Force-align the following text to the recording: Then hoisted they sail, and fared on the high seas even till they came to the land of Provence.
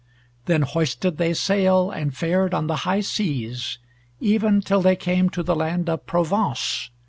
Then 0.45 0.63
hoisted 0.63 1.19
they 1.19 1.35
sail, 1.35 1.91
and 1.91 2.17
fared 2.17 2.55
on 2.55 2.65
the 2.65 2.77
high 2.89 3.01
seas 3.01 3.77
even 4.19 4.61
till 4.61 4.81
they 4.81 4.95
came 4.95 5.29
to 5.29 5.43
the 5.43 5.55
land 5.55 5.87
of 5.91 6.07
Provence. 6.07 6.89